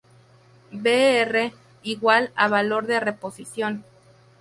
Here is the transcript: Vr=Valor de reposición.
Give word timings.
Vr=Valor 0.71 1.51
de 2.87 2.99
reposición. 2.99 3.83